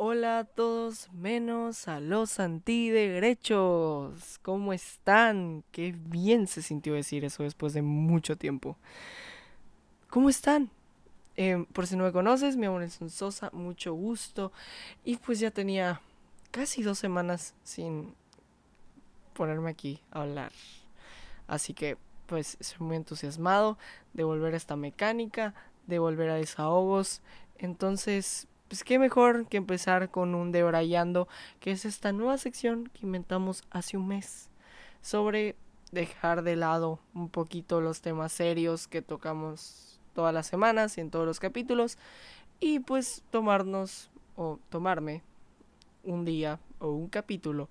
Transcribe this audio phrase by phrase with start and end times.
[0.00, 4.38] Hola a todos menos a los antiderechos.
[4.42, 5.64] ¿Cómo están?
[5.72, 8.76] Qué bien se sintió decir eso después de mucho tiempo.
[10.08, 10.70] ¿Cómo están?
[11.34, 14.52] Em, por si no me conoces, mi amor es un Sosa, mucho gusto.
[15.04, 16.00] Y pues ya tenía
[16.52, 18.14] casi dos semanas sin
[19.32, 20.52] ponerme aquí a hablar.
[21.48, 21.96] Así que
[22.26, 23.78] pues estoy muy entusiasmado
[24.12, 25.54] de volver a esta mecánica,
[25.88, 27.20] de volver a desahogos.
[27.56, 31.26] Entonces, pues qué mejor que empezar con un debrayando,
[31.60, 34.50] que es esta nueva sección que inventamos hace un mes
[35.00, 35.56] sobre
[35.90, 41.10] dejar de lado un poquito los temas serios que tocamos todas las semanas y en
[41.10, 41.96] todos los capítulos
[42.60, 45.22] y pues tomarnos o tomarme
[46.04, 47.68] un día o un capítulo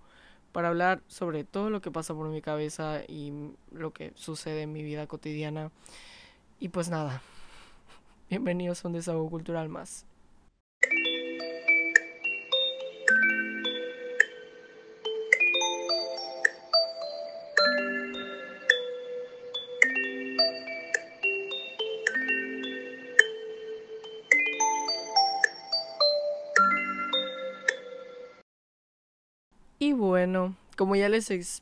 [0.51, 4.73] para hablar sobre todo lo que pasa por mi cabeza y lo que sucede en
[4.73, 5.71] mi vida cotidiana.
[6.59, 7.21] Y pues nada,
[8.29, 10.05] bienvenidos a un desahogo cultural más.
[29.79, 31.61] Y bueno, como ya les ex,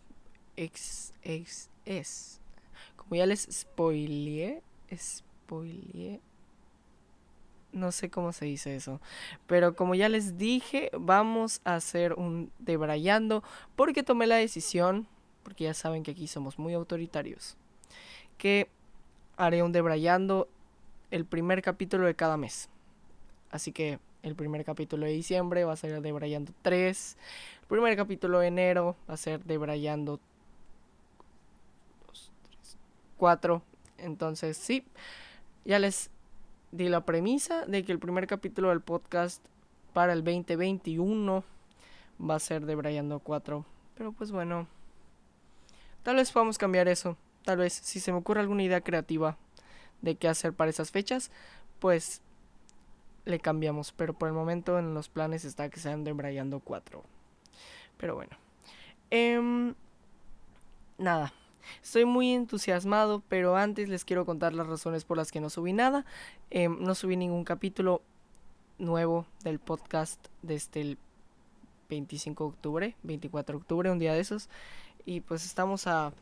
[0.55, 2.39] ex, ex, es,
[2.95, 4.64] como ya les spoileé,
[4.98, 6.22] spoileé,
[7.76, 9.00] no sé cómo se dice eso,
[9.48, 13.44] pero como ya les dije, vamos a hacer un debrayando
[13.76, 15.08] porque tomé la decisión,
[15.44, 17.58] porque ya saben que aquí somos muy autoritarios,
[18.38, 18.70] que
[19.38, 20.48] haré un debrayando
[21.12, 22.70] el primer capítulo de cada mes.
[23.52, 27.17] Así que el primer capítulo de diciembre va a ser de Brayando 3.
[27.62, 30.20] El primer capítulo de enero va a ser de Brayando
[33.17, 33.62] 4.
[34.00, 34.84] Entonces, sí,
[35.64, 36.10] ya les
[36.76, 39.44] di la premisa de que el primer capítulo del podcast
[39.94, 41.44] para el 2021
[42.20, 43.66] va a ser de Brayando 4.
[43.98, 44.67] Pero pues bueno,
[46.04, 47.17] tal vez podamos cambiar eso.
[47.45, 49.38] Tal vez, si se me ocurre alguna idea creativa
[50.02, 51.32] de qué hacer para esas fechas,
[51.80, 52.22] pues
[53.23, 53.94] le cambiamos.
[53.94, 57.04] Pero por el momento en los planes está que sean de Brayando 4.
[57.98, 58.36] Pero bueno.
[59.11, 59.76] Em,
[60.98, 61.32] nada.
[61.83, 65.73] Estoy muy entusiasmado, pero antes les quiero contar las razones por las que no subí
[65.73, 66.05] nada.
[66.49, 68.02] Em, no subí ningún capítulo
[68.77, 70.98] nuevo del podcast desde el
[71.89, 74.49] 25 de octubre, 24 de octubre, un día de esos.
[75.05, 76.14] Y pues estamos a...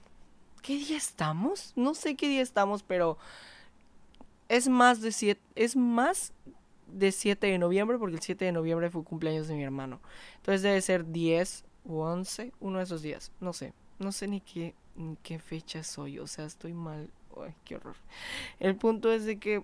[0.62, 1.74] ¿Qué día estamos?
[1.76, 3.18] No sé qué día estamos, pero
[4.48, 6.34] es más de siete, es más
[6.94, 10.00] de 7 de noviembre, porque el 7 de noviembre fue cumpleaños de mi hermano.
[10.38, 13.32] Entonces debe ser 10 o 11, uno de esos días.
[13.40, 14.76] No sé, no sé ni qué,
[15.24, 17.10] qué fecha soy, o sea, estoy mal.
[17.42, 17.96] Ay, qué horror.
[18.60, 19.64] El punto es de que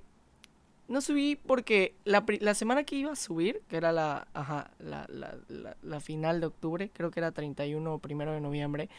[0.89, 5.05] no subí porque la, la semana que iba a subir, que era la, ajá, la,
[5.07, 8.89] la, la, final de octubre, creo que era 31 o primero de noviembre,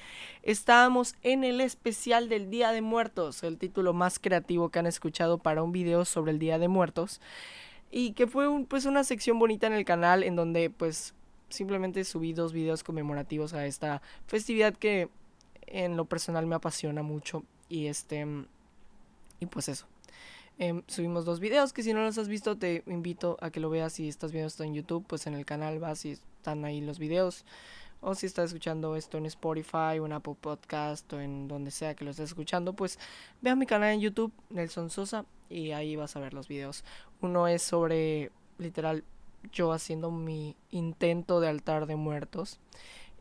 [0.45, 5.39] estábamos en el especial del Día de Muertos, el título más creativo que han escuchado
[5.39, 7.21] para un video sobre el Día de Muertos
[7.91, 11.15] y que fue un, pues una sección bonita en el canal en donde pues
[11.49, 15.09] simplemente subí dos videos conmemorativos a esta festividad que
[15.71, 18.27] en lo personal me apasiona mucho y este
[19.39, 19.87] y pues eso
[20.59, 23.71] em, subimos dos videos que si no los has visto te invito a que lo
[23.71, 26.81] veas si estás viendo esto en YouTube pues en el canal vas y están ahí
[26.81, 27.45] los videos
[28.01, 31.95] o si estás escuchando esto en Spotify o en Apple Podcast o en donde sea
[31.95, 32.99] que lo estés escuchando, pues
[33.43, 36.85] ve a mi canal en YouTube, Nelson Sosa, y ahí vas a ver los videos.
[37.21, 39.05] Uno es sobre, literal,
[39.53, 42.59] yo haciendo mi intento de altar de muertos.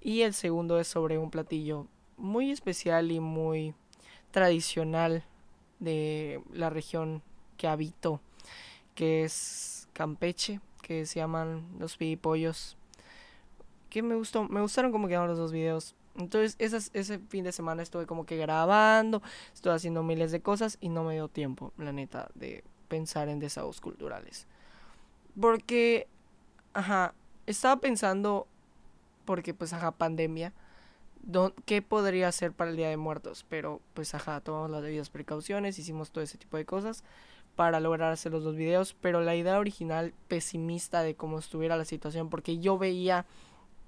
[0.01, 1.87] Y el segundo es sobre un platillo
[2.19, 3.73] muy especial y muy
[4.31, 5.23] tradicional
[5.79, 7.23] de la región
[7.57, 8.21] que habito,
[8.95, 12.77] que es Campeche, que se llaman los pidipollos
[13.89, 15.95] que me gustó, me gustaron como quedaron los dos videos.
[16.15, 19.21] Entonces, esas, ese fin de semana estuve como que grabando,
[19.53, 23.39] estuve haciendo miles de cosas y no me dio tiempo, la neta, de pensar en
[23.39, 24.47] desahogos culturales.
[25.39, 26.07] Porque,
[26.73, 27.13] ajá,
[27.45, 28.47] estaba pensando,
[29.25, 30.53] porque pues, ajá, pandemia,
[31.65, 33.45] ¿qué podría hacer para el Día de Muertos?
[33.49, 37.03] Pero, pues, ajá, tomamos las debidas precauciones, hicimos todo ese tipo de cosas
[37.55, 41.85] para lograr hacer los dos videos, pero la idea original pesimista de cómo estuviera la
[41.85, 43.25] situación, porque yo veía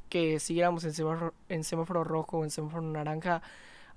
[0.10, 3.42] que siguiéramos en semáforo, en semáforo rojo o en semáforo naranja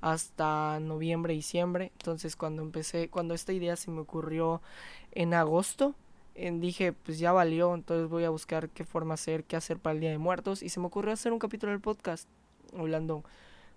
[0.00, 1.90] hasta noviembre, diciembre.
[1.98, 4.62] Entonces cuando empecé, cuando esta idea se me ocurrió
[5.10, 5.94] en agosto,
[6.36, 10.00] dije, pues ya valió, entonces voy a buscar qué forma hacer, qué hacer para el
[10.00, 10.62] Día de Muertos.
[10.62, 12.28] Y se me ocurrió hacer un capítulo del podcast
[12.76, 13.24] hablando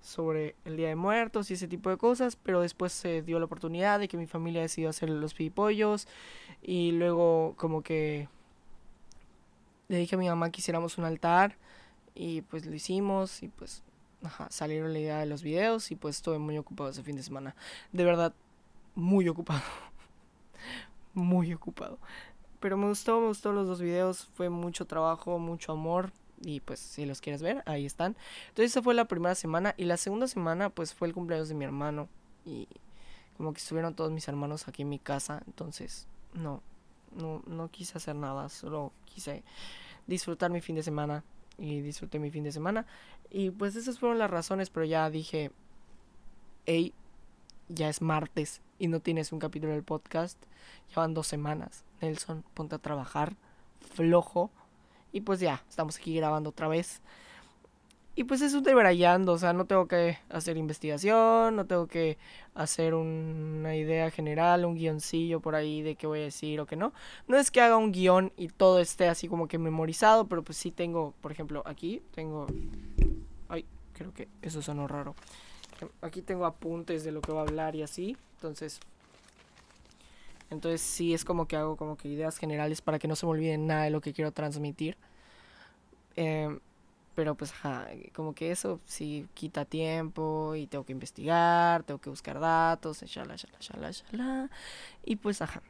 [0.01, 3.45] sobre el Día de Muertos y ese tipo de cosas, pero después se dio la
[3.45, 6.07] oportunidad de que mi familia decidió hacer los pipollos
[6.61, 8.29] y luego como que
[9.87, 11.57] le dije a mi mamá que hiciéramos un altar
[12.15, 13.83] y pues lo hicimos y pues
[14.23, 17.23] ajá, salieron la idea de los videos y pues estuve muy ocupado ese fin de
[17.23, 17.55] semana.
[17.91, 18.33] De verdad,
[18.95, 19.61] muy ocupado.
[21.13, 21.97] muy ocupado.
[22.59, 24.29] Pero me gustó, me gustó los dos videos.
[24.33, 26.11] Fue mucho trabajo, mucho amor.
[26.41, 28.15] Y pues si los quieres ver, ahí están.
[28.49, 29.73] Entonces esa fue la primera semana.
[29.77, 32.09] Y la segunda semana pues fue el cumpleaños de mi hermano.
[32.45, 32.67] Y
[33.37, 35.41] como que estuvieron todos mis hermanos aquí en mi casa.
[35.47, 36.61] Entonces no,
[37.15, 38.49] no, no quise hacer nada.
[38.49, 39.43] Solo quise
[40.05, 41.23] disfrutar mi fin de semana.
[41.57, 42.85] Y disfruté mi fin de semana.
[43.29, 44.69] Y pues esas fueron las razones.
[44.69, 45.51] Pero ya dije,
[46.65, 46.93] hey,
[47.69, 50.37] ya es martes y no tienes un capítulo del podcast.
[50.89, 51.83] Llevan dos semanas.
[52.01, 53.35] Nelson, ponte a trabajar.
[53.93, 54.51] Flojo.
[55.17, 57.01] Y pues ya, estamos aquí grabando otra vez.
[58.13, 62.19] Y pues es un debrayando, o sea, no tengo que hacer investigación, no tengo que
[62.53, 66.75] hacer una idea general, un guioncillo por ahí de qué voy a decir o qué
[66.75, 66.93] no.
[67.27, 70.59] No es que haga un guion y todo esté así como que memorizado, pero pues
[70.59, 72.45] sí tengo, por ejemplo, aquí tengo...
[73.49, 75.15] Ay, creo que eso sonó raro.
[76.01, 78.15] Aquí tengo apuntes de lo que voy a hablar y así.
[78.35, 78.79] Entonces,
[80.49, 83.33] entonces sí es como que hago como que ideas generales para que no se me
[83.33, 84.97] olvide nada de lo que quiero transmitir.
[86.15, 86.59] Em,
[87.15, 92.09] pero pues ajá, como que eso sí quita tiempo y tengo que investigar, tengo que
[92.11, 94.49] buscar datos, shala, shala, shala, shala.
[95.03, 95.63] Y pues ajá,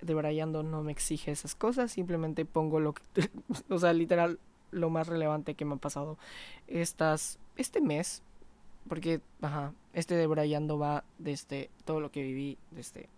[0.00, 3.02] debrayando no me exige esas cosas, simplemente pongo lo que,
[3.68, 4.38] o sea, literal,
[4.70, 6.18] lo más relevante que me ha pasado
[6.66, 8.22] estas, este mes,
[8.88, 13.08] porque, ajá, este debrayando va desde todo lo que viví desde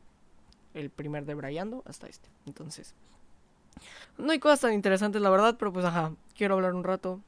[0.75, 2.29] el primer debrayando hasta este.
[2.47, 2.95] Entonces,
[4.19, 7.21] no hay cosas tan interesantes, la verdad, pero pues, ajá, quiero hablar un rato.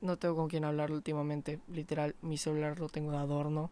[0.00, 1.60] No tengo con quién hablar últimamente.
[1.68, 3.70] Literal, mi celular lo tengo de adorno.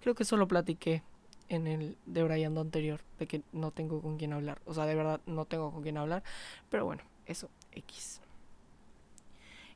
[0.00, 1.02] Creo que solo platiqué
[1.48, 4.60] en el debrayando anterior de que no tengo con quién hablar.
[4.66, 6.22] O sea, de verdad no tengo con quién hablar.
[6.70, 8.20] Pero bueno, eso, X.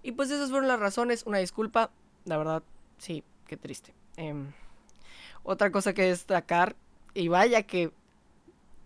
[0.03, 1.25] Y pues esas fueron las razones.
[1.27, 1.91] Una disculpa.
[2.25, 2.63] La verdad,
[2.99, 3.93] sí, qué triste.
[4.17, 4.53] Em,
[5.43, 6.77] otra cosa que destacar,
[7.15, 7.91] y vaya que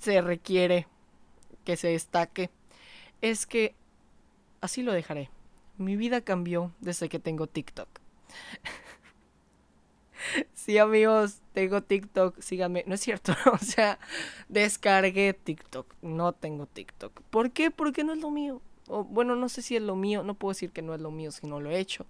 [0.02, 0.88] se requiere
[1.64, 2.50] que se destaque,
[3.20, 3.74] es que
[4.60, 5.30] así lo dejaré.
[5.78, 7.88] Mi vida cambió desde que tengo TikTok.
[10.54, 12.82] sí, amigos, tengo TikTok, síganme.
[12.88, 14.00] No es cierto, o sea,
[14.48, 15.94] descargué TikTok.
[16.02, 17.20] No tengo TikTok.
[17.30, 17.70] ¿Por qué?
[17.70, 18.60] Porque no es lo mío.
[18.88, 20.24] Bueno, no sé si es lo mío.
[20.24, 22.06] No puedo decir que no es lo mío si no lo he hecho.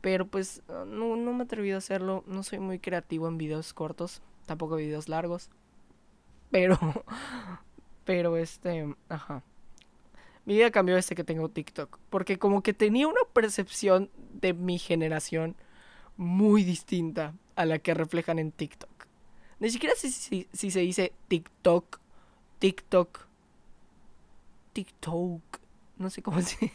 [0.00, 2.24] Pero pues no, no me he atrevido a hacerlo.
[2.26, 5.48] No soy muy creativo en videos cortos, tampoco videos largos.
[6.50, 6.78] Pero,
[8.04, 9.42] pero este, ajá.
[10.44, 11.98] Mi vida cambió desde que tengo TikTok.
[12.08, 15.56] Porque como que tenía una percepción de mi generación
[16.16, 18.90] muy distinta a la que reflejan en TikTok.
[19.58, 22.00] Ni siquiera si, si, se dice TikTok,
[22.58, 23.26] TikTok,
[24.72, 25.42] TikTok.
[25.98, 26.72] No sé cómo se...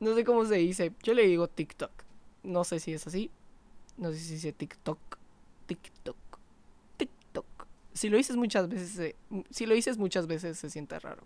[0.00, 0.92] No sé cómo se dice.
[1.02, 1.92] Yo le digo TikTok.
[2.42, 3.30] No sé si es así.
[3.96, 4.52] No sé si dice.
[4.52, 4.98] TikTok.
[5.66, 6.16] TikTok.
[8.00, 9.14] Si lo dices muchas veces,
[9.50, 11.22] si lo dices muchas veces se siente raro.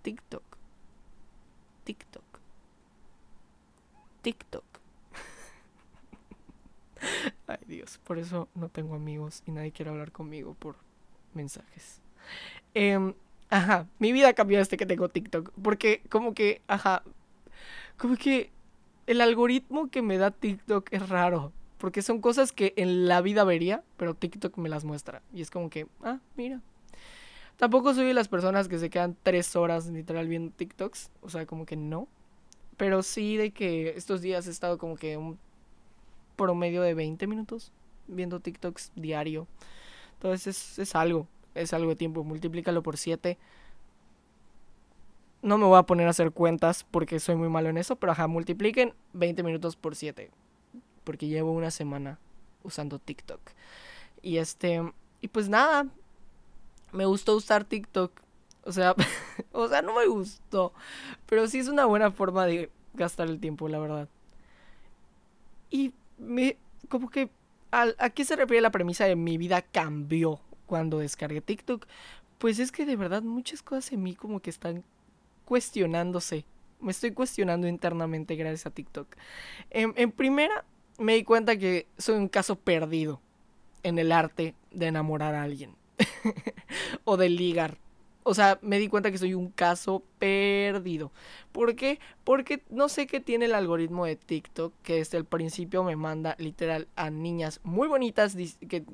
[0.00, 0.42] TikTok.
[1.84, 2.24] TikTok.
[4.22, 4.64] TikTok.
[7.46, 10.76] Ay Dios, por eso no tengo amigos y nadie quiere hablar conmigo por
[11.34, 12.00] mensajes.
[12.72, 13.12] Em,
[13.50, 15.52] ajá, mi vida cambió desde que tengo TikTok.
[15.62, 17.02] Porque como que, ajá,
[17.98, 18.50] como que
[19.06, 21.52] el algoritmo que me da TikTok es raro.
[21.80, 25.22] Porque son cosas que en la vida vería, pero TikTok me las muestra.
[25.32, 26.60] Y es como que, ah, mira.
[27.56, 31.10] Tampoco soy de las personas que se quedan tres horas literal viendo TikToks.
[31.22, 32.06] O sea, como que no.
[32.76, 35.38] Pero sí de que estos días he estado como que un
[36.36, 37.72] promedio de 20 minutos
[38.08, 39.46] viendo TikToks diario.
[40.14, 41.26] Entonces es, es algo.
[41.54, 42.24] Es algo de tiempo.
[42.24, 43.38] Multiplícalo por 7
[45.42, 48.12] no me voy a poner a hacer cuentas porque soy muy malo en eso, pero
[48.12, 50.30] ajá, multipliquen 20 minutos por 7.
[51.10, 52.20] Porque llevo una semana
[52.62, 53.40] usando TikTok.
[54.22, 54.80] Y este,
[55.20, 55.88] y pues nada,
[56.92, 58.12] me gustó usar TikTok.
[58.62, 58.94] O sea,
[59.50, 60.72] o sea, no me gustó,
[61.26, 64.08] pero sí es una buena forma de gastar el tiempo, la verdad.
[65.68, 66.56] Y me,
[66.88, 67.28] como que,
[67.72, 71.88] ¿a qué se refiere la premisa de mi vida cambió cuando descargué TikTok?
[72.38, 74.84] Pues es que de verdad muchas cosas en mí como que están
[75.44, 76.44] cuestionándose.
[76.78, 79.08] Me estoy cuestionando internamente gracias a TikTok.
[79.70, 80.64] En, primera,
[81.00, 83.20] me di cuenta que soy un caso perdido
[83.82, 85.74] en el arte de enamorar a alguien.
[87.04, 87.78] o de ligar.
[88.22, 91.10] O sea, me di cuenta que soy un caso perdido.
[91.52, 91.98] ¿Por qué?
[92.22, 96.36] Porque no sé qué tiene el algoritmo de TikTok que desde el principio me manda
[96.38, 98.36] literal a niñas muy bonitas
[98.68, 98.84] que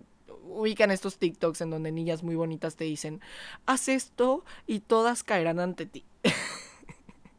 [0.49, 3.21] ubican estos TikToks en donde niñas muy bonitas te dicen,
[3.67, 6.05] haz esto y todas caerán ante ti.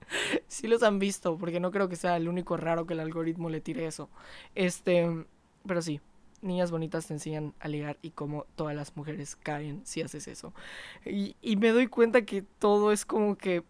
[0.48, 3.50] sí los han visto, porque no creo que sea el único raro que el algoritmo
[3.50, 4.10] le tire eso.
[4.56, 5.26] Este,
[5.66, 6.02] pero sí,
[6.42, 10.54] niñas bonitas te enseñan a ligar y cómo todas las mujeres caen si haces eso.
[11.06, 13.64] Y, y me doy cuenta que todo es como que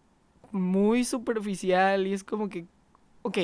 [0.52, 2.66] muy superficial y es como que,
[3.22, 3.38] ok,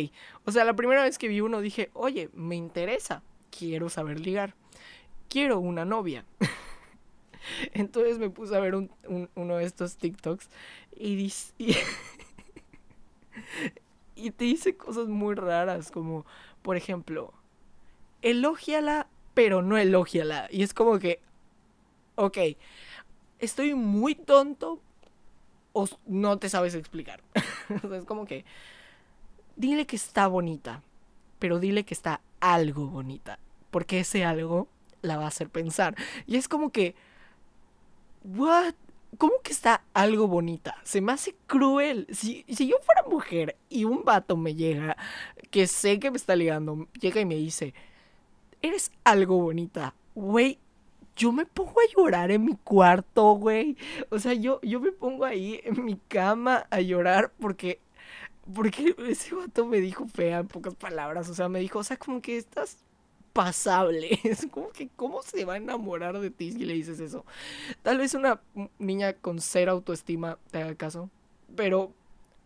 [0.45, 3.23] o sea, la primera vez que vi uno dije, oye, me interesa,
[3.57, 4.55] quiero saber ligar,
[5.29, 6.25] quiero una novia.
[7.75, 8.91] Entonces me puse a ver un,
[9.35, 10.49] uno de estos TikToks
[10.97, 11.77] y, y,
[14.15, 16.25] y te dice cosas muy raras, como,
[16.63, 17.33] por ejemplo,
[18.23, 20.49] elógiala, pero no elógiala.
[20.51, 21.21] Y es como que,
[22.17, 22.39] ok,
[23.39, 24.81] estoy muy tonto
[25.73, 27.23] o no te sabes explicar.
[27.93, 28.45] es como que,
[29.57, 30.83] dile que está bonita,
[31.39, 33.39] pero dile que está algo bonita,
[33.71, 34.69] porque ese algo
[35.03, 35.97] la va a hacer pensar.
[36.27, 36.95] Y es como que,
[38.25, 38.75] ¿what?
[39.19, 40.77] ¿Cómo que está algo bonita?
[40.85, 42.07] Se me hace cruel.
[42.11, 44.97] Si, si yo fuera mujer y un vato me llega,
[45.51, 47.75] que sé que me está ligando, llega y me dice,
[48.63, 50.59] eres algo bonita, güey,
[51.17, 53.77] yo me pongo a llorar en mi cuarto, güey.
[54.11, 57.81] O sea, yo, yo me pongo ahí en mi cama a llorar porque,
[58.55, 61.29] porque ese vato me dijo fea en pocas palabras.
[61.29, 62.79] O sea, me dijo, o sea, como que estás
[63.35, 64.19] pasable.
[64.25, 67.27] Es como que, ¿cómo se va a enamorar de ti si le dices eso?
[67.83, 68.41] Tal vez una
[68.79, 71.11] niña con cero autoestima te haga caso.
[71.55, 71.93] Pero,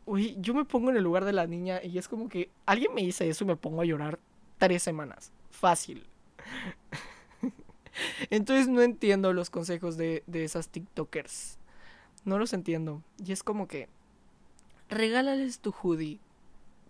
[0.07, 2.92] uy, yo me pongo en el lugar de la niña y es como que alguien
[2.92, 4.18] me dice eso y me pongo a llorar
[4.59, 5.30] tres semanas.
[5.50, 6.04] Fácil.
[8.30, 11.59] Entonces no entiendo los consejos de, de esas TikTokers.
[12.25, 13.02] No los entiendo.
[13.25, 13.88] Y es como que,
[14.88, 16.18] regálales tu hoodie.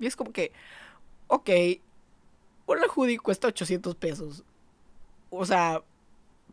[0.00, 0.52] Y es como que,
[1.26, 1.50] ok,
[2.76, 4.44] una hoodie cuesta 800 pesos.
[5.30, 5.82] O sea,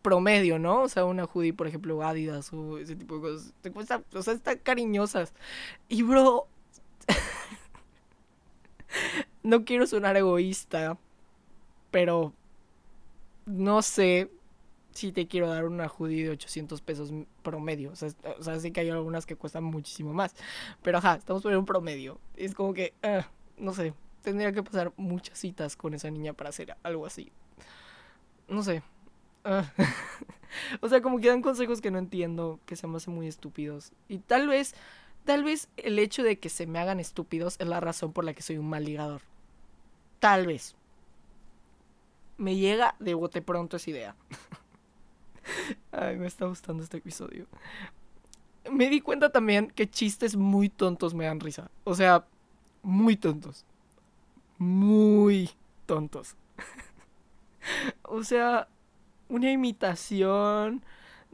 [0.01, 0.83] promedio, ¿no?
[0.83, 3.53] O sea, una hoodie, por ejemplo, Adidas o ese tipo de cosas.
[3.61, 5.33] Te cuesta, o sea, están cariñosas.
[5.89, 6.47] Y bro,
[9.43, 10.97] no quiero sonar egoísta,
[11.91, 12.33] pero
[13.45, 14.29] no sé
[14.91, 17.11] si te quiero dar una hoodie de 800 pesos
[17.43, 17.91] promedio.
[17.91, 20.35] O sea, o sea, sí que hay algunas que cuestan muchísimo más.
[20.81, 22.19] Pero ajá, estamos por un promedio.
[22.35, 23.93] Es como que, ah, no sé,
[24.25, 27.31] tendría que pasar muchas citas con esa niña para hacer algo así.
[28.49, 28.81] No sé.
[29.43, 29.71] Ah.
[30.81, 33.93] o sea, como que dan consejos que no entiendo, que se me hacen muy estúpidos.
[34.09, 34.73] Y tal vez,
[35.23, 38.33] tal vez el hecho de que se me hagan estúpidos es la razón por la
[38.33, 39.21] que soy un mal ligador.
[40.19, 40.75] Tal vez.
[42.37, 44.15] Me llega de bote pronto esa idea.
[45.91, 47.45] Ay, me está gustando este episodio.
[48.71, 51.69] Me di cuenta también que chistes muy tontos me dan risa.
[51.83, 52.25] O sea,
[52.81, 53.63] muy tontos.
[54.57, 55.49] Muy
[55.85, 56.35] tontos.
[58.03, 58.67] o sea,
[59.29, 60.83] una imitación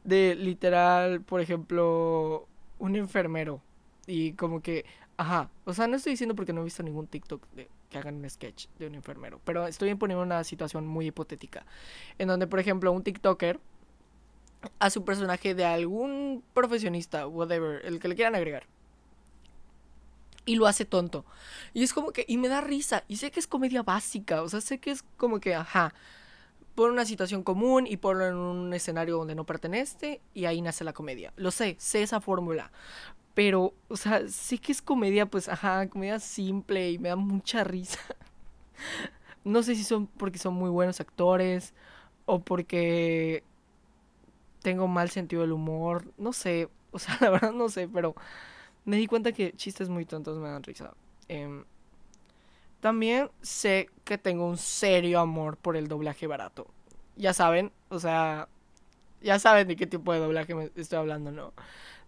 [0.03, 2.47] de literal, por ejemplo,
[2.79, 3.61] un enfermero.
[4.07, 4.85] Y como que,
[5.17, 8.15] ajá, o sea, no estoy diciendo porque no he visto ningún TikTok de que hagan
[8.15, 11.65] un sketch de un enfermero, pero estoy poniendo una situación muy hipotética,
[12.17, 13.59] en donde, por ejemplo, un TikToker
[14.79, 18.63] a su personaje de algún profesionista, whatever, el que le quieran agregar.
[20.45, 21.25] Y lo hace tonto.
[21.73, 23.03] Y es como que, y me da risa.
[23.07, 24.41] Y sé que es comedia básica.
[24.41, 25.93] O sea, sé que es como que, ajá,
[26.75, 30.83] por una situación común y ponlo en un escenario donde no pertenece y ahí nace
[30.83, 31.33] la comedia.
[31.35, 32.71] Lo sé, sé esa fórmula.
[33.33, 37.63] Pero, o sea, sé que es comedia, pues, ajá, comedia simple y me da mucha
[37.63, 37.99] risa.
[39.43, 41.73] no sé si son porque son muy buenos actores
[42.25, 43.43] o porque
[44.61, 48.15] tengo mal sentido del humor, no sé, o sea, la verdad no sé, pero
[48.85, 50.93] me di cuenta que chistes muy tontos me dan risa.
[51.27, 51.63] Em,
[52.79, 56.67] también sé que tengo un serio amor por el doblaje barato.
[57.15, 58.47] Ya saben, o sea,
[59.21, 61.53] ya saben de qué tipo de doblaje me estoy hablando, ¿no?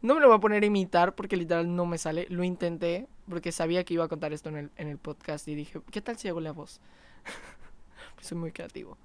[0.01, 2.25] No me lo voy a poner a imitar porque literal no me sale.
[2.29, 5.55] Lo intenté porque sabía que iba a contar esto en el, en el podcast y
[5.55, 6.81] dije, ¿qué tal si hago la voz?
[8.19, 8.97] soy muy creativo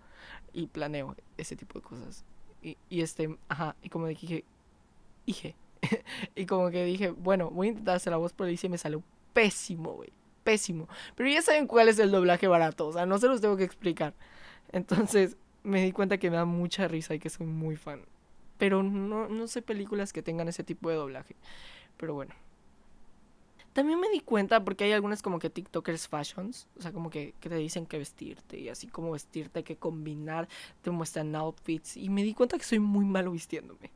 [0.53, 2.25] y planeo ese tipo de cosas.
[2.63, 4.45] Y, y este, ajá, y como dije,
[5.27, 5.55] dije,
[6.35, 9.03] y como que dije, bueno, voy a intentar hacer la voz, pero dice me salió
[9.33, 10.13] pésimo, güey,
[10.45, 10.89] pésimo.
[11.15, 13.65] Pero ya saben cuál es el doblaje barato, o sea, no se los tengo que
[13.65, 14.15] explicar.
[14.73, 18.03] Entonces me di cuenta que me da mucha risa y que soy muy fan.
[18.59, 21.37] Pero no, no sé películas que tengan ese tipo de doblaje.
[21.97, 22.35] Pero bueno.
[23.73, 27.35] También me di cuenta porque hay algunas como que TikTokers fashions, o sea, como que,
[27.39, 30.49] que te dicen que vestirte y así como vestirte, que combinar,
[30.83, 33.93] te muestran outfits y me di cuenta que soy muy malo vistiéndome.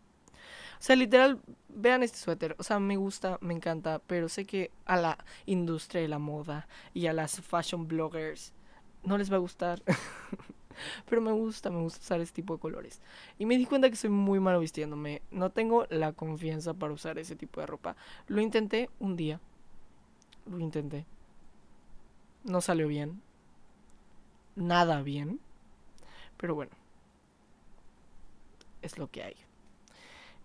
[0.83, 4.97] Sea, literal, vean este suéter, o sea, me gusta, me encanta, pero sé que a
[4.97, 8.53] la industria de la moda y a las fashion bloggers
[9.05, 9.81] no les va a gustar.
[11.09, 13.01] pero me gusta, me gusta usar este tipo de colores.
[13.39, 15.23] Y me di cuenta que soy muy malo vistiéndome.
[15.31, 17.95] No tengo la confianza para usar ese tipo de ropa.
[18.27, 19.39] Lo intenté un día,
[20.51, 21.07] lo intenté.
[22.43, 23.23] No salió bien.
[24.57, 25.39] Nada bien.
[26.39, 26.73] Pero bueno.
[28.83, 29.37] Es lo que hay.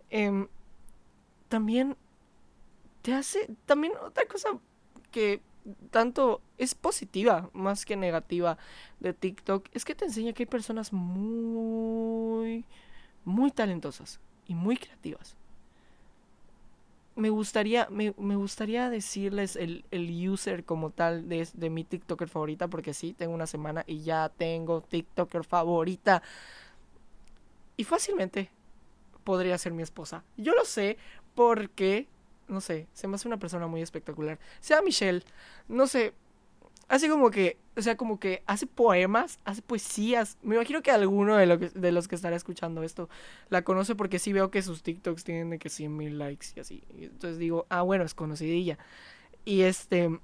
[0.10, 0.48] Em,
[1.48, 1.96] también
[3.02, 3.50] te hace.
[3.66, 4.50] También otra cosa
[5.12, 5.42] que
[5.92, 8.58] tanto es positiva más que negativa
[9.00, 12.66] de TikTok es que te enseña que hay personas muy,
[13.26, 15.36] muy talentosas y muy creativas
[17.18, 19.84] me gustaría, me, gustaría decirles el,
[20.30, 24.30] user como tal de, de, mi TikToker favorita, porque sí, tengo una semana y ya
[24.30, 26.22] tengo TikToker favorita.
[27.76, 28.52] Y fácilmente
[29.27, 30.24] podría ser mi esposa.
[30.38, 30.98] Yo lo sé
[31.36, 32.07] porque,
[32.48, 34.39] no sé, se me hace una persona muy espectacular.
[34.62, 35.22] Sea Michelle,
[35.67, 36.13] no sé,
[36.88, 40.38] Así como que, o sea, como que hace poemas, hace poesías.
[40.41, 43.10] Me imagino que alguno de, lo de los que estará escuchando esto
[43.50, 46.62] la conoce porque sí veo que sus TikToks tienen de que 100 mil likes y
[46.62, 46.84] así.
[46.98, 48.77] entonces digo, ah, bueno, es conocidilla.
[49.43, 50.17] Y este,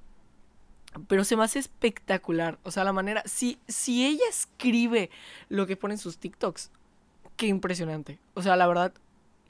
[1.09, 2.57] pero se me hace espectacular.
[2.63, 5.09] O sea, la manera, si, si ella escribe
[5.49, 6.71] lo que pone en sus TikToks,
[7.35, 8.19] qué impresionante.
[8.33, 8.93] O sea, la verdad,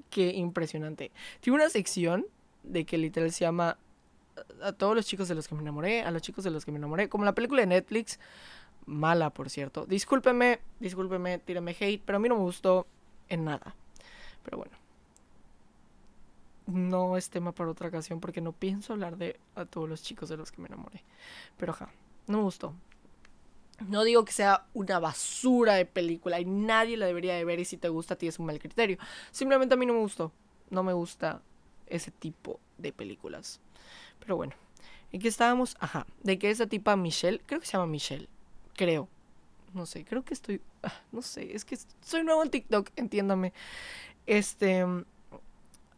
[0.10, 1.12] qué impresionante.
[1.42, 2.26] Tiene una sección
[2.64, 3.78] de que literal se llama
[4.62, 6.72] a todos los chicos de los que me enamoré, a los chicos de los que
[6.72, 8.20] me enamoré, como la película de Netflix,
[8.86, 9.86] mala por cierto.
[9.86, 12.88] Discúlpeme, discúlpeme, tírame hate, pero a mí no me gustó
[13.30, 13.76] en nada.
[14.44, 14.78] Pero bueno.
[16.66, 20.30] No es tema para otra ocasión porque no pienso hablar de a todos los chicos
[20.30, 21.04] de los que me enamoré.
[21.58, 21.90] Pero ja,
[22.28, 22.74] no me gustó.
[23.88, 27.66] No digo que sea una basura de película y nadie la debería de ver y
[27.66, 28.98] si te gusta tienes un mal criterio.
[29.32, 30.32] Simplemente a mí no me gustó.
[30.70, 31.42] No me gusta
[31.88, 33.60] ese tipo de películas.
[34.20, 34.54] Pero bueno,
[35.12, 35.76] ¿en qué estábamos?
[35.80, 38.28] Ajá, de que esa tipa Michelle, creo que se llama Michelle,
[38.76, 39.08] creo.
[39.74, 43.54] No sé, creo que estoy, ah, no sé, es que soy nuevo en TikTok, entiéndame.
[44.26, 44.86] Este,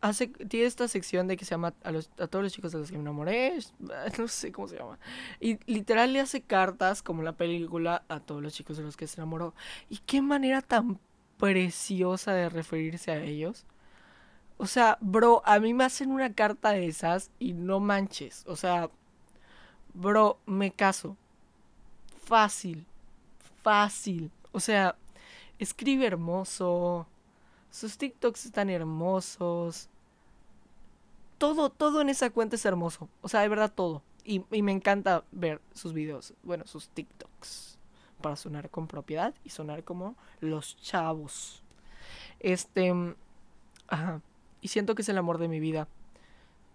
[0.09, 2.91] hace, tiene esta sección de que se llama a, a todos los chicos de los
[2.91, 3.57] que me enamoré,
[4.19, 4.99] no sé cómo se llama.
[5.39, 9.07] Y literal le hace cartas, como la película, a todos los chicos de los que
[9.07, 9.55] se enamoró.
[9.89, 10.99] Y qué manera tan
[11.37, 13.65] preciosa de referirse a ellos.
[14.57, 18.43] O sea, bro, a mí me hacen una carta de esas y no manches.
[18.47, 18.89] O sea,
[19.93, 21.17] bro, me caso.
[22.23, 22.85] Fácil.
[23.63, 24.31] Fácil.
[24.51, 24.95] O sea,
[25.59, 27.07] escribe hermoso.
[27.71, 29.89] Sus TikToks están hermosos.
[31.37, 33.09] Todo, todo en esa cuenta es hermoso.
[33.21, 34.03] O sea, de verdad todo.
[34.23, 36.33] Y, me encanta ver sus videos.
[36.43, 37.77] Bueno, sus TikToks.
[38.21, 41.61] Para sonar con propiedad y sonar como los chavos.
[42.39, 42.93] Este.
[43.87, 44.21] Ajá.
[44.61, 45.87] Y siento que es el amor de mi vida.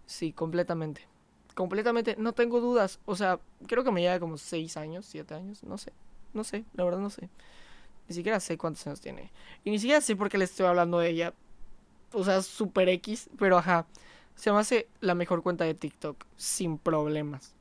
[0.07, 1.09] Sí, completamente.
[1.55, 3.01] Completamente, no tengo dudas.
[3.05, 5.93] O sea, creo que me lleva como 6 años, 7 años, no sé.
[6.33, 7.29] No sé, la verdad no sé.
[8.09, 9.33] Ni siquiera sé cuántos años tiene.
[9.65, 11.35] Y ni siquiera sé por qué le estoy hablando de ella.
[12.13, 13.87] O sea, super X, pero ajá.
[14.41, 17.55] Se me hace la mejor cuenta de TikTok, sin problemas.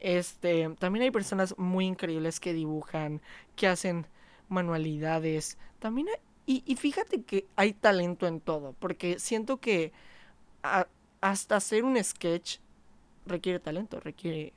[0.00, 3.22] Este, también hay personas muy increíbles que dibujan,
[3.54, 4.06] que hacen
[4.48, 5.56] manualidades.
[5.78, 9.92] También hay, y, fíjate que hay talento en todo, porque siento que
[11.20, 12.58] hasta hacer un sketch
[13.24, 14.52] requiere talento, requiere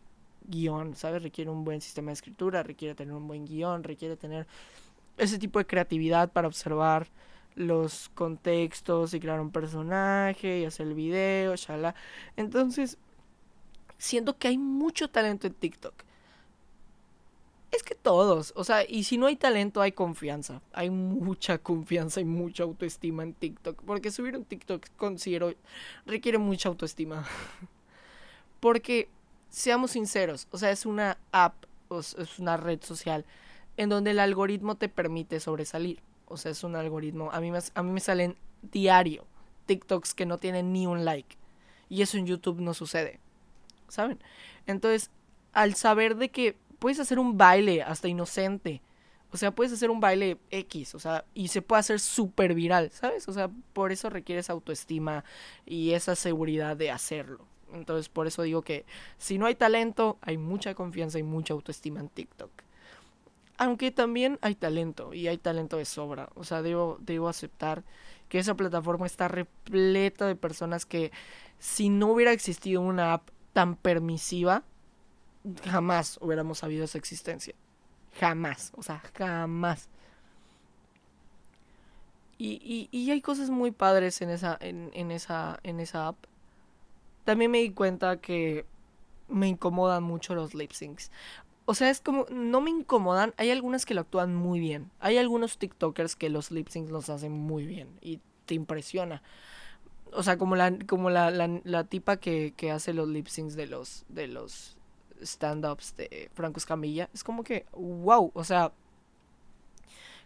[0.48, 1.22] guion, ¿sabes?
[1.22, 4.48] Requiere un buen sistema de escritura, requiere tener un buen guion, requiere tener
[5.18, 7.10] ese tipo de creatividad para observar
[7.56, 11.96] los contextos y crear un personaje y hacer el video, shala.
[12.38, 12.98] Entonces,
[13.98, 15.94] siento que hay mucho talento en TikTok.
[17.72, 20.62] Es que todos, o sea, y si no hay talento, hay confianza.
[20.74, 23.82] Hay mucha confianza y mucha autoestima en TikTok.
[23.84, 25.54] Porque subir un TikTok, considero,
[26.06, 27.26] requiere mucha autoestima.
[28.60, 29.10] porque,
[29.50, 31.56] seamos sinceros, o sea, es una app,
[31.89, 33.26] es una red social
[33.78, 36.00] en donde el algoritmo te permite sobresalir.
[36.28, 37.32] O sea, es un algoritmo.
[37.32, 39.26] A mí me, a mí me salen diario
[39.66, 41.38] TikToks que no tienen ni un like.
[41.90, 43.20] Y eso en YouTube no sucede.
[43.88, 44.20] ¿Saben?
[44.66, 45.12] Entonces,
[45.54, 48.82] al saber de que puedes hacer un baile hasta inocente.
[49.32, 52.92] O sea, puedes hacer un baile X, o sea, y se puede hacer súper viral,
[52.92, 53.28] ¿sabes?
[53.28, 55.24] O sea, por eso requieres autoestima
[55.66, 57.48] y esa seguridad de hacerlo.
[57.74, 58.86] Entonces, por eso digo que
[59.18, 62.52] si no hay talento, hay mucha confianza y mucha autoestima en TikTok.
[63.58, 66.30] Aunque también hay talento y hay talento de sobra.
[66.36, 67.84] O sea, debo, debo aceptar
[68.30, 71.12] que esa plataforma está repleta de personas que
[71.60, 74.63] si no hubiera existido una app tan permisiva,
[75.66, 77.54] jamás hubiéramos sabido esa existencia.
[78.20, 79.89] Jamás, o sea, jamás.
[82.38, 86.18] Y, y, hay cosas muy padres en esa, en, en, esa, en esa app.
[87.24, 88.66] También me di cuenta que
[89.30, 91.12] me incomodan mucho los lip syncs.
[91.65, 94.91] O sea, es como, no me incomodan, hay algunas que lo actúan muy bien.
[94.99, 99.21] Hay algunos TikTokers que los lip syncs los hacen muy bien y te impresiona.
[100.12, 103.67] O sea, como la, como la, la, tipa que, que, hace los lip syncs de
[103.67, 104.78] los, de los
[105.21, 107.10] stand-ups de Franco Escamilla.
[107.13, 108.73] Es como que, wow, o sea,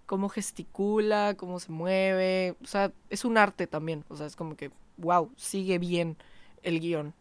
[0.07, 2.55] cómo gesticula, cómo se mueve.
[2.63, 4.03] O sea, es un arte también.
[4.09, 6.17] O sea, es como que, wow, sigue bien
[6.63, 7.13] el guion.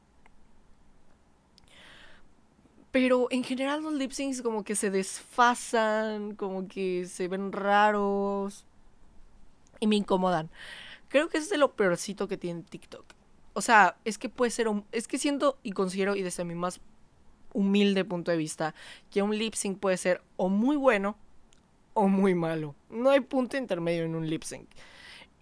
[2.97, 8.65] Pero en general los lip syncs como que se desfasan, como que se ven raros
[9.81, 10.49] y me incomodan.
[11.09, 13.05] Creo que es de lo peorcito que tiene TikTok.
[13.53, 16.55] O sea, es que puede ser un, es que siento y considero y desde mi
[16.55, 16.81] más
[17.53, 18.75] humilde punto de vista
[19.11, 21.19] que un lip sync puede ser o muy bueno
[21.93, 22.75] o muy malo.
[22.89, 24.71] No hay punto intermedio en un lip sync.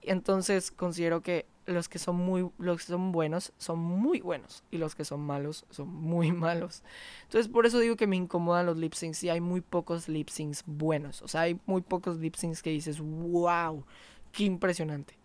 [0.06, 4.76] Entonces considero que los que son muy los que son buenos son muy buenos y
[4.76, 6.82] los que son malos son muy malos.
[7.24, 10.28] Entonces por eso digo que me incomodan los lip syncs y hay muy pocos lip
[10.28, 11.22] syncs buenos.
[11.22, 13.84] O sea, hay muy pocos lip syncs que dices, "Wow,
[14.32, 15.16] qué impresionante."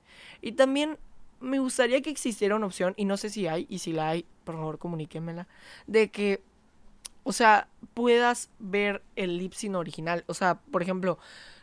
[0.42, 0.98] Y también
[1.40, 4.26] me gustaría que existiera una opción y no sé si hay y si la hay,
[4.44, 5.48] por favor, comuníquenmela
[5.88, 6.42] de que
[7.24, 10.24] o sea, puedas ver el lip sync original.
[10.28, 11.20] O sea, por ejemplo,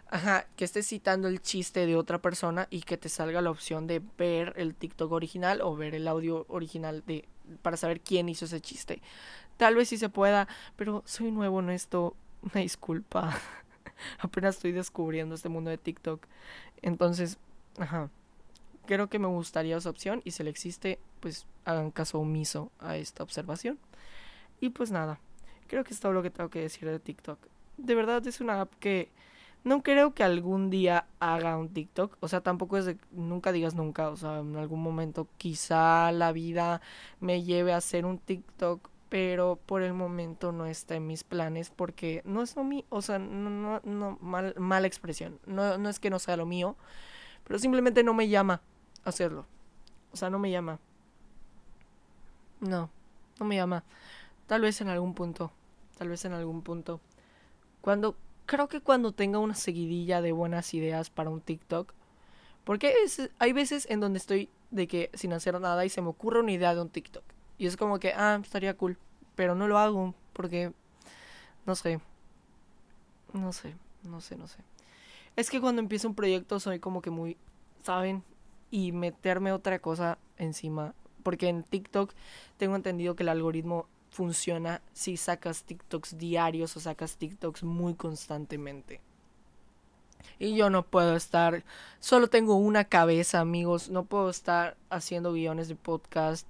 [0.08, 3.86] ajá, que estés citando el chiste de otra persona y que te salga la opción
[3.86, 7.28] de ver el TikTok original o ver el audio original de
[7.62, 9.00] para saber quién hizo ese chiste.
[9.56, 12.16] Tal vez sí se pueda, pero soy nuevo en esto.
[12.42, 13.38] Una disculpa.
[14.18, 16.26] Apenas estoy descubriendo este mundo de TikTok.
[16.82, 17.38] Entonces,
[17.78, 18.10] ajá.
[18.86, 22.96] Creo que me gustaría esa opción y si le existe, pues hagan caso omiso a
[22.96, 23.80] esta observación.
[24.60, 25.18] Y pues nada,
[25.66, 27.38] Creo que es todo lo que tengo que decir de TikTok.
[27.76, 29.10] De verdad es una app que
[29.66, 32.18] no creo que algún día haga un TikTok.
[32.20, 34.10] O sea, tampoco es de nunca digas nunca.
[34.10, 36.80] O sea, en algún momento quizá la vida
[37.18, 38.88] me lleve a hacer un TikTok.
[39.08, 42.84] Pero por el momento no está en mis planes porque no es lo mío.
[42.90, 45.40] O sea, no, no, mal, mala expresión.
[45.46, 46.76] No, no es que no sea lo mío.
[47.42, 48.62] Pero simplemente no me llama
[49.04, 49.46] hacerlo.
[50.12, 50.78] O sea, no me llama.
[52.60, 52.88] No,
[53.40, 53.82] no me llama.
[54.46, 55.50] Tal vez en algún punto.
[55.98, 57.00] Tal vez en algún punto.
[57.80, 58.14] Cuando.
[58.46, 61.92] Creo que cuando tenga una seguidilla de buenas ideas para un TikTok.
[62.64, 62.94] Porque
[63.38, 66.52] hay veces en donde estoy de que sin hacer nada y se me ocurre una
[66.52, 67.24] idea de un TikTok.
[67.58, 68.98] Y es como que, ah, estaría cool.
[69.34, 70.72] Pero no lo hago porque.
[71.64, 72.00] No sé.
[73.32, 74.58] No sé, no sé, no sé.
[75.36, 77.36] Es que cuando empiezo un proyecto soy como que muy.
[77.82, 78.22] ¿Saben?
[78.70, 80.94] Y meterme otra cosa encima.
[81.22, 82.12] Porque en TikTok
[82.56, 89.02] tengo entendido que el algoritmo funciona si sacas TikToks diarios o sacas TikToks muy constantemente.
[90.38, 91.64] Y yo no puedo estar,
[92.00, 96.46] solo tengo una cabeza, amigos, no puedo estar haciendo guiones de podcast,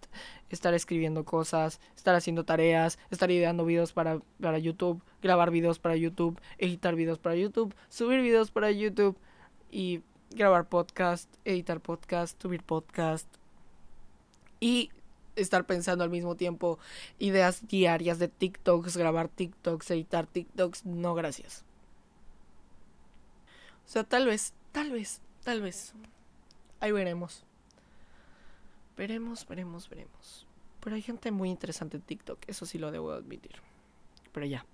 [0.49, 5.97] estar escribiendo cosas, estar haciendo tareas, estar ideando videos para, para YouTube, grabar videos para
[5.97, 9.17] YouTube, editar videos para YouTube, subir videos para YouTube
[9.73, 13.27] y grabar podcast, editar podcast, subir podcast.
[14.61, 14.91] Y
[15.37, 16.79] estar pensando al mismo tiempo
[17.18, 20.85] ideas diarias de TikToks, grabar TikToks, editar TikToks.
[20.85, 21.64] No, gracias.
[23.87, 25.94] O sea, tal vez, tal vez, tal vez.
[26.81, 27.44] Ahí veremos.
[28.96, 30.46] Veremos, veremos, veremos.
[30.81, 33.57] Pero hay gente muy interesante en TikTok, eso sí lo debo admitir.
[34.33, 34.64] Pero ya.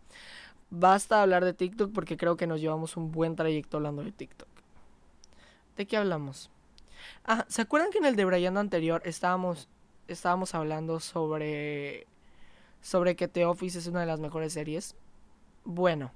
[0.70, 4.48] Basta hablar de TikTok porque creo que nos llevamos un buen trayecto hablando de TikTok.
[5.76, 6.50] ¿De qué hablamos?
[7.24, 9.68] Ah, ¿se acuerdan que en el de Brian anterior estábamos
[10.12, 12.06] estábamos hablando sobre
[12.80, 14.96] sobre que The Office es una de las mejores series.
[15.64, 16.10] Bueno,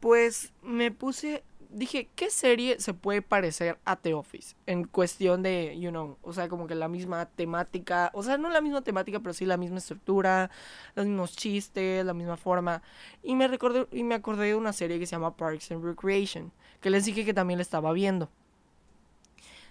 [0.00, 4.54] pues me puse dije, ¿qué serie se puede parecer a The Office?
[4.66, 8.48] En cuestión de, you know, o sea, como que la misma temática, o sea, no
[8.48, 10.50] la misma temática, pero sí la misma estructura,
[10.94, 12.82] los mismos chistes, la misma forma.
[13.22, 16.52] Y me recordé, y me acordé de una serie que se llama Parks and Recreation,
[16.80, 18.28] que les dije que también la estaba viendo.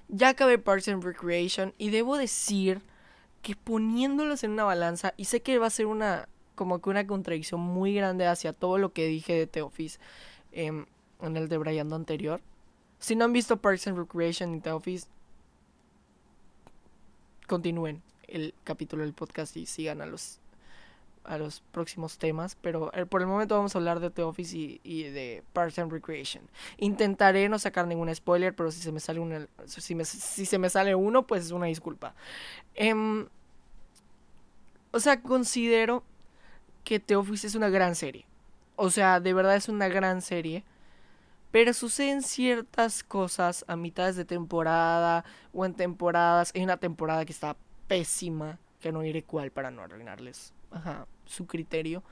[0.09, 2.81] Ya acabé Parks and Recreation y debo decir
[3.41, 7.05] que poniéndolos en una balanza, y sé que va a ser una como que una
[7.05, 9.99] contradicción muy grande hacia todo lo que dije de The Office
[10.51, 10.87] em,
[11.21, 12.41] en el de Brian anterior.
[12.97, 15.07] Si no han visto Parks and Recreation y The Office,
[17.47, 20.39] continúen el capítulo del podcast y sigan a los
[21.27, 24.57] a los próximos temas, pero eh, por el momento vamos a hablar de The Office
[24.83, 26.43] y, de Parks and Recreation.
[26.77, 30.69] Intentaré no sacar ningún spoiler, pero si se me sale un si, si se me
[30.69, 32.15] sale uno, pues es una disculpa.
[32.75, 33.27] Em,
[34.91, 36.03] o sea, considero
[36.83, 38.25] que The Office es una gran serie.
[38.77, 40.63] O sea, de verdad es una gran serie.
[41.51, 46.51] Pero suceden ciertas cosas a mitades de temporada o en temporadas.
[46.55, 47.55] Hay una temporada que está
[47.87, 52.03] pésima, que no diré cuál para no arruinarles ajá, su criterio.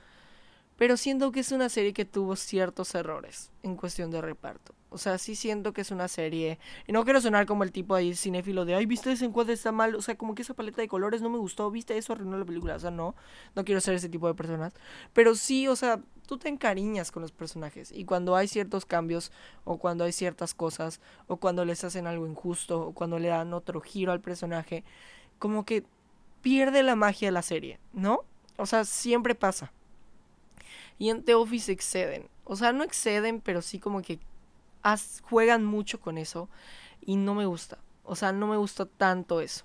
[0.76, 4.74] Pero siento que es una serie que tuvo ciertos errores en cuestión de reparto.
[4.90, 6.58] O sea, sí siento que es una serie.
[6.86, 9.72] Y no quiero sonar como el tipo ahí cinéfilo de, ay, ¿viste ese encuadre está
[9.72, 9.94] mal?
[9.94, 12.12] O sea, como que esa paleta de colores no me gustó, ¿viste eso?
[12.12, 12.76] Arruinó la película.
[12.76, 13.14] O sea, no.
[13.54, 14.74] No quiero ser ese tipo de personas.
[15.12, 17.90] Pero sí, o sea, tú te encariñas con los personajes.
[17.90, 19.32] Y cuando hay ciertos cambios,
[19.64, 23.54] o cuando hay ciertas cosas, o cuando les hacen algo injusto, o cuando le dan
[23.54, 24.84] otro giro al personaje,
[25.38, 25.84] como que
[26.42, 28.24] pierde la magia de la serie, ¿no?
[28.56, 29.72] O sea, siempre pasa.
[30.98, 32.28] Y en The Office exceden.
[32.44, 34.18] O sea, no exceden, pero sí como que
[35.22, 36.48] juegan mucho con eso.
[37.00, 37.78] Y no me gusta.
[38.04, 39.64] O sea, no me gusta tanto eso.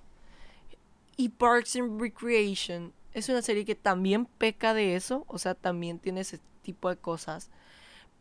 [1.15, 5.25] Y Parks and Recreation es una serie que también peca de eso.
[5.27, 7.49] O sea, también tiene ese tipo de cosas.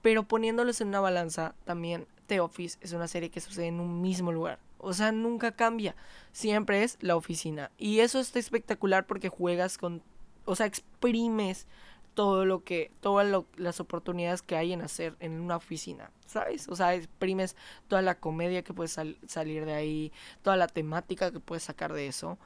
[0.03, 4.01] Pero poniéndolos en una balanza, también The Office es una serie que sucede en un
[4.01, 4.59] mismo lugar.
[4.79, 5.95] O sea, nunca cambia.
[6.33, 7.71] Siempre es la oficina.
[7.77, 10.03] Y eso está espectacular porque juegas con...
[10.44, 11.66] O sea, exprimes
[12.14, 16.68] todo lo que, todas las oportunidades que hay en hacer en una oficina, ¿sabes?
[16.68, 17.57] O sea, exprimes
[17.88, 22.09] toda la comedia que puedes salir de ahí, toda la temática que puedes sacar de
[22.09, 22.38] eso.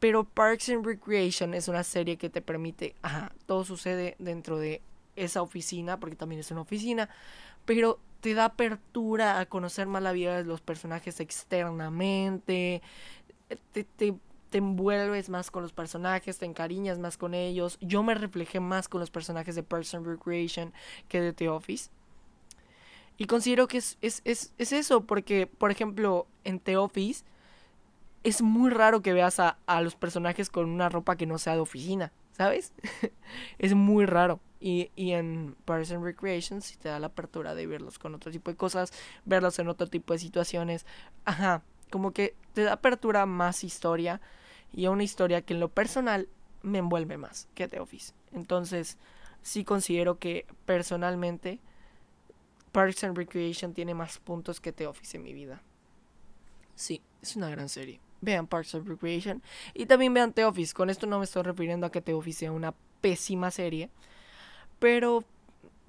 [0.00, 4.82] Pero Parks and Recreation es una serie que te permite, ajá, todo sucede dentro de
[5.16, 7.08] esa oficina, porque también es una oficina,
[7.64, 12.82] pero te da apertura a conocer más la vida de los personajes externamente,
[13.72, 14.14] te, te
[14.50, 17.78] te envuelves más con los personajes, te encariñas más con ellos.
[17.80, 20.72] Yo me reflejé más con los personajes de Person Recreation
[21.08, 21.90] que de The Office.
[23.16, 27.24] Y considero que es, es, es, es eso, porque, por ejemplo, en The Office
[28.24, 31.54] es muy raro que veas a, a los personajes con una ropa que no sea
[31.54, 32.72] de oficina, ¿sabes?
[33.58, 34.40] es muy raro.
[34.58, 38.50] Y, y en Person Recreation sí te da la apertura de verlos con otro tipo
[38.50, 38.92] de cosas,
[39.24, 40.84] verlos en otro tipo de situaciones.
[41.24, 44.20] Ajá, como que te da apertura más historia
[44.72, 46.28] y a una historia que en lo personal
[46.62, 48.12] me envuelve más que The Office.
[48.32, 48.98] Entonces,
[49.42, 51.60] sí considero que personalmente
[52.72, 55.62] Parks and Recreation tiene más puntos que The Office en mi vida.
[56.74, 58.00] Sí, es una gran serie.
[58.20, 59.42] Vean Parks and Recreation
[59.74, 60.74] y también vean The Office.
[60.74, 63.90] Con esto no me estoy refiriendo a que The Office sea una pésima serie,
[64.78, 65.24] pero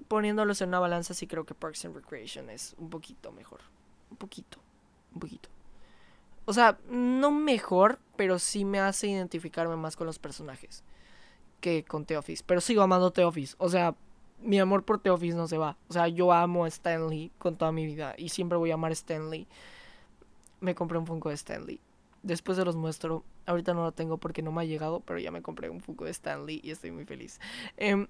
[0.07, 3.61] poniéndolos en una balanza sí creo que Parks and Recreation es un poquito mejor.
[4.09, 4.59] Un poquito,
[5.13, 5.49] un poquito.
[6.45, 10.84] O sea, no mejor, pero sí me hace identificarme más con los personajes
[11.60, 12.43] que con The Office.
[12.45, 13.55] Pero sigo amando The Office.
[13.57, 13.95] O sea,
[14.43, 15.75] mi amor por The Office no se va.
[15.89, 18.91] O sea, yo amo a Stanley con toda mi vida y siempre voy a amar
[18.91, 19.47] a Stanley.
[20.60, 21.79] Me compré un Funko de Stanley.
[22.21, 23.23] Después se los muestro.
[23.47, 26.05] Ahorita no lo tengo porque no me ha llegado, pero ya me compré un Funko
[26.05, 27.39] de Stanley y estoy muy feliz.
[27.75, 28.05] Em,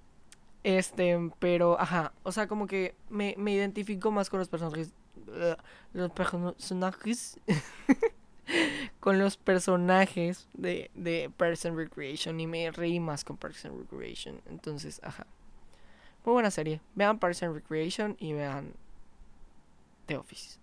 [0.65, 2.11] este, pero, ajá.
[2.23, 4.91] O sea, como que me, me identifico más con los personajes.
[5.93, 7.39] los personajes.
[8.99, 13.77] con los personajes de, de Parks and Recreation y me reí más con Parks and
[13.79, 14.41] Recreation.
[14.49, 15.25] Entonces, ajá.
[16.23, 16.81] Muy buena serie.
[16.95, 18.73] Vean Parks and Recreation y vean
[20.05, 20.59] The Office.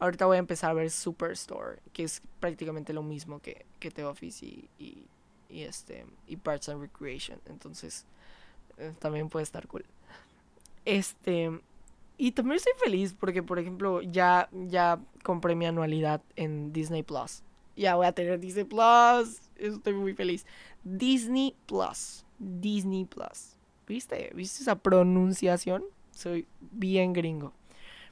[0.00, 4.04] Ahorita voy a empezar a ver Superstore, que es prácticamente lo mismo que, que The
[4.04, 5.06] Office y, y,
[5.62, 7.40] este y Parks and Recreation.
[7.46, 8.04] Entonces,
[8.78, 9.84] eh, también puede estar cool.
[10.84, 11.60] Este,
[12.16, 17.42] y también estoy feliz porque, por ejemplo, ya, ya compré mi anualidad en Disney Plus.
[17.76, 19.40] Ya voy a tener Disney Plus.
[19.56, 20.46] Estoy muy feliz.
[20.84, 22.24] Disney Plus.
[22.38, 23.56] Disney Plus.
[23.86, 24.30] ¿Viste?
[24.34, 25.84] ¿Viste esa pronunciación?
[26.12, 27.52] Soy bien gringo.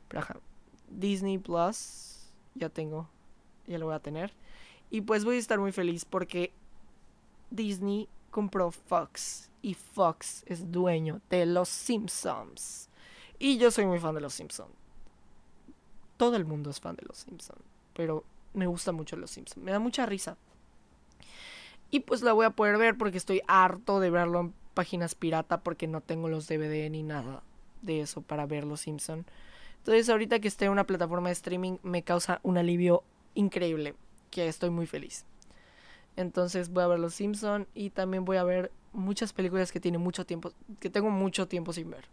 [0.08, 0.40] Pero.
[0.88, 2.32] Disney Plus.
[2.54, 3.08] Ya tengo.
[3.66, 4.32] Ya lo voy a tener.
[4.90, 6.52] Y pues voy a estar muy feliz porque
[7.50, 9.48] Disney compró Fox.
[9.62, 12.90] Y Fox es dueño de los Simpsons.
[13.42, 14.70] Y yo soy muy fan de Los Simpsons.
[16.16, 17.60] Todo el mundo es fan de Los Simpsons.
[17.92, 18.22] Pero
[18.54, 19.64] me gusta mucho Los Simpsons.
[19.64, 20.36] Me da mucha risa.
[21.90, 25.60] Y pues la voy a poder ver porque estoy harto de verlo en páginas pirata
[25.60, 27.42] porque no tengo los DVD ni nada
[27.80, 29.26] de eso para ver Los Simpsons.
[29.78, 33.02] Entonces ahorita que esté en una plataforma de streaming me causa un alivio
[33.34, 33.96] increíble.
[34.30, 35.24] Que estoy muy feliz.
[36.14, 39.98] Entonces voy a ver Los Simpsons y también voy a ver muchas películas que tiene
[39.98, 42.06] mucho tiempo, que tengo mucho tiempo sin ver.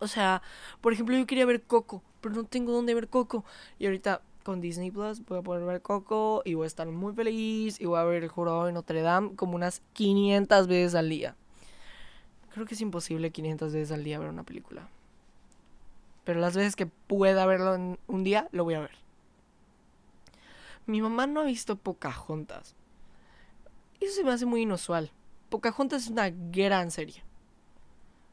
[0.00, 0.42] O sea,
[0.80, 3.44] por ejemplo, yo quería ver Coco, pero no tengo dónde ver Coco.
[3.78, 7.12] Y ahorita con Disney Plus voy a poder ver Coco y voy a estar muy
[7.12, 11.08] feliz y voy a ver el jurado de Notre Dame como unas 500 veces al
[11.08, 11.36] día.
[12.54, 14.88] Creo que es imposible 500 veces al día ver una película.
[16.24, 18.96] Pero las veces que pueda verlo en un día, lo voy a ver.
[20.86, 22.74] Mi mamá no ha visto Pocahontas.
[24.00, 25.10] Eso se me hace muy inusual.
[25.50, 27.22] Pocahontas es una gran serie.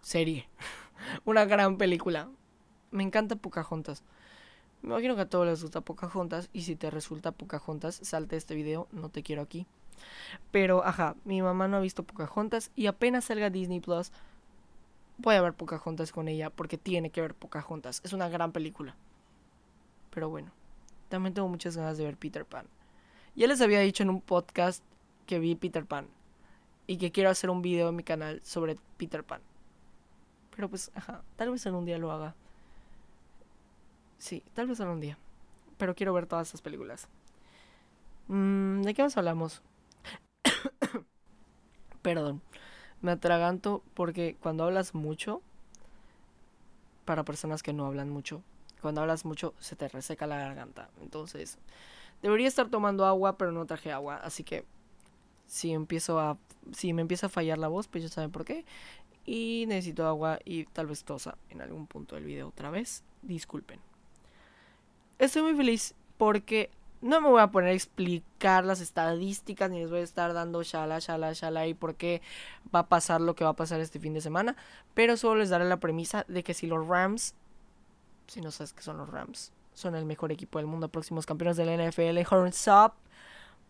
[0.01, 0.47] Serie.
[1.25, 2.29] una gran película.
[2.91, 4.03] Me encanta Pocahontas.
[4.81, 6.49] Me imagino que a todos les gusta Pocahontas.
[6.53, 8.87] Y si te resulta Pocahontas, salte este video.
[8.91, 9.65] No te quiero aquí.
[10.51, 14.11] Pero, ajá, mi mamá no ha visto Pocahontas y apenas salga Disney Plus,
[15.17, 18.01] voy a ver Pocahontas con ella porque tiene que ver Pocahontas.
[18.03, 18.95] Es una gran película.
[20.11, 20.51] Pero bueno,
[21.09, 22.67] también tengo muchas ganas de ver Peter Pan.
[23.35, 24.83] Ya les había dicho en un podcast
[25.25, 26.07] que vi Peter Pan
[26.87, 29.41] y que quiero hacer un video en mi canal sobre Peter Pan.
[30.55, 32.35] Pero pues, ajá, tal vez algún día lo haga.
[34.17, 35.17] Sí, tal vez algún día.
[35.77, 37.07] Pero quiero ver todas esas películas.
[38.27, 39.61] Mm, ¿De qué más hablamos?
[42.01, 42.41] Perdón.
[43.01, 45.41] Me atraganto porque cuando hablas mucho,
[47.05, 48.41] para personas que no hablan mucho,
[48.81, 50.89] cuando hablas mucho se te reseca la garganta.
[51.01, 51.57] Entonces,
[52.21, 54.17] debería estar tomando agua, pero no traje agua.
[54.17, 54.65] Así que
[55.47, 56.37] si empiezo a
[56.73, 58.65] si me empieza a fallar la voz, pues ya saben por qué.
[59.25, 63.03] Y necesito agua y tal vez tosa en algún punto del video otra vez.
[63.21, 63.79] Disculpen.
[65.17, 66.69] Estoy muy feliz porque
[67.01, 70.63] no me voy a poner a explicar las estadísticas ni les voy a estar dando
[70.63, 72.21] shala, shala, shala y por qué
[72.73, 74.55] va a pasar lo que va a pasar este fin de semana.
[74.93, 77.35] Pero solo les daré la premisa de que si los Rams,
[78.27, 81.57] si no sabes qué son los Rams, son el mejor equipo del mundo, próximos campeones
[81.57, 82.93] de la NFL, Horns up.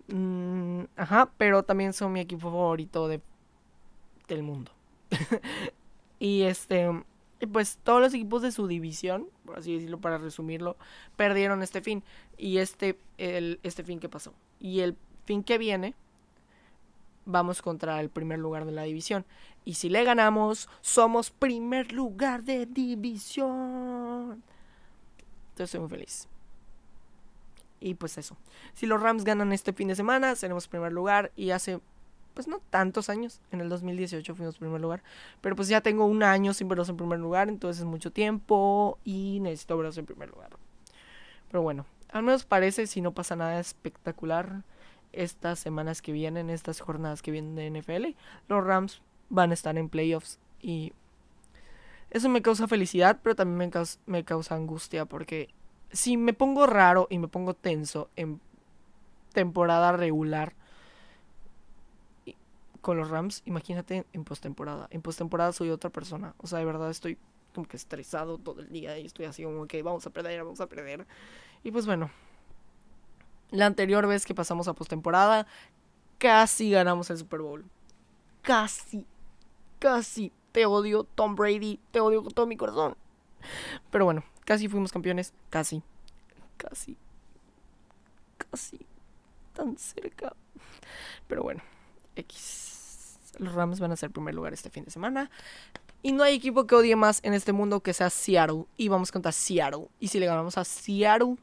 [0.08, 3.22] Mm, ajá, pero también son mi equipo favorito de,
[4.28, 4.72] del mundo.
[6.20, 6.90] y este,
[7.52, 10.78] pues todos los equipos de su división, por así decirlo, para resumirlo,
[11.16, 12.04] perdieron este fin.
[12.38, 14.34] Y este, el, este fin que pasó.
[14.60, 15.96] Y el fin que viene,
[17.26, 19.26] vamos contra el primer lugar de la división.
[19.64, 24.44] Y si le ganamos, somos primer lugar de división.
[25.50, 26.28] Entonces estoy muy feliz.
[27.80, 28.38] Y pues eso.
[28.74, 31.32] Si los Rams ganan este fin de semana, seremos primer lugar.
[31.36, 31.80] Y hace
[32.36, 33.42] pues no tantos años.
[33.52, 35.02] En el 2018 fuimos primer lugar.
[35.42, 37.50] Pero pues ya tengo un año sin verlos en primer lugar.
[37.50, 40.52] Entonces es mucho tiempo y necesito verlos en primer lugar.
[41.50, 44.64] Pero bueno, al menos parece, si no pasa nada espectacular,
[45.14, 48.18] estas semanas que vienen, estas jornadas que vienen de NFL,
[48.50, 50.40] los Rams van a estar en playoffs.
[50.62, 50.94] Y
[52.12, 55.50] eso me causa felicidad, pero también me causa, me causa angustia porque
[55.92, 58.42] si me pongo raro y me pongo tenso en
[59.34, 60.54] temporada regular,
[62.86, 64.88] con los Rams, imagínate en postemporada.
[64.92, 66.36] En postemporada soy otra persona.
[66.38, 67.18] O sea, de verdad estoy
[67.56, 70.62] como que estresado todo el día y estoy así como que vamos a perder, vamos
[70.62, 71.08] a perder.
[71.64, 72.12] Y pues bueno,
[73.50, 75.48] la anterior vez que pasamos a postemporada,
[76.20, 77.66] casi ganamos el Super Bowl.
[78.44, 79.08] Casi,
[79.80, 80.32] casi.
[80.52, 82.96] Te odio, Tom Brady, te odio con todo mi corazón.
[83.90, 85.82] Pero bueno, casi fuimos campeones, casi,
[86.58, 86.96] casi,
[88.38, 88.78] casi,
[89.54, 90.36] tan cerca.
[91.28, 91.64] Pero bueno,
[92.16, 92.75] X.
[93.38, 95.30] Los Rams van a ser primer lugar este fin de semana.
[96.02, 98.66] Y no hay equipo que odie más en este mundo que sea Seattle.
[98.78, 99.88] Y vamos contra Seattle.
[100.00, 101.38] Y si le ganamos a Seattle.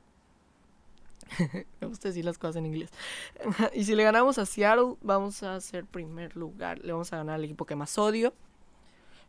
[1.81, 2.91] Me gusta decir las cosas en inglés.
[3.75, 6.79] y si le ganamos a Seattle, vamos a ser primer lugar.
[6.79, 8.33] Le vamos a ganar al equipo que más odio.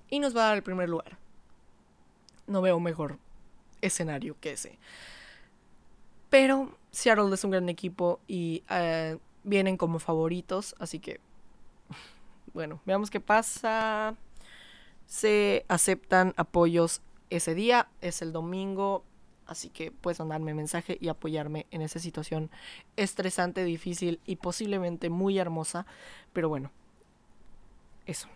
[0.10, 1.18] Y nos va a dar el primer lugar.
[2.46, 3.18] No veo mejor
[3.82, 4.78] escenario que ese.
[6.30, 10.76] Pero Seattle es un gran equipo y eh, vienen como favoritos.
[10.80, 11.20] Así que
[12.54, 14.16] bueno, veamos qué pasa.
[15.06, 19.04] Se aceptan apoyos ese día, es el domingo,
[19.46, 22.50] así que puedes mandarme mensaje y apoyarme en esa situación
[22.96, 25.86] estresante, difícil y posiblemente muy hermosa,
[26.32, 26.72] pero bueno,
[28.06, 28.28] eso.